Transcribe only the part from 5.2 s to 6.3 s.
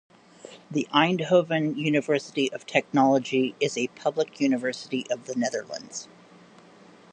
the Netherlands.